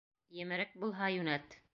Емерек 0.45 0.73
булһа, 0.85 1.11
йүнәт. 1.19 1.59